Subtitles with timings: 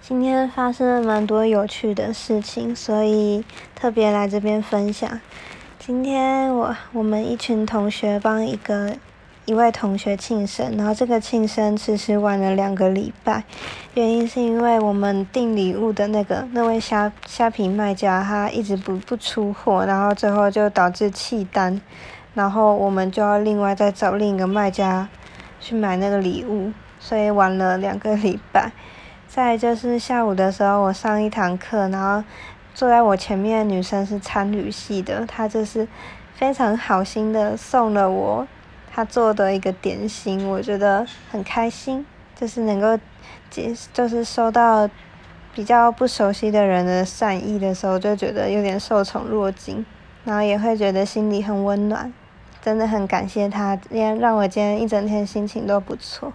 [0.00, 5.20] 今天发生了蛮多有趣的事情，所以特别来这边分享。
[5.78, 8.96] 今天我我们一群同学帮一个
[9.46, 13.42] 一位同学庆生，然后这个庆生其实晚了两个礼拜，
[13.94, 21.80] 原因是因为我们订礼物的那个那位虾虾皮卖家他一直不不出货，然后最后就导致弃单，
[22.34, 25.08] 然后我们就要另外再找另一个卖家
[25.60, 28.70] 去买那个礼物，所以晚了两个礼拜。
[29.28, 32.26] 再就是下午的时候，我上一堂课，然后
[32.74, 35.86] 坐在我前面的女生是参旅系的，她就是
[36.34, 38.46] 非常好心的送了我
[38.90, 42.98] 她做的一个点心，我觉得很开心，就是能够
[43.50, 44.88] 接，就是收到
[45.54, 49.84] 比较不熟悉的人的善意的时候，就觉得有点受宠若惊，
[50.24, 52.10] 然后也会觉得心里很温暖，
[52.62, 56.32] 真的很感谢她，也让我今天一整天心情都不错。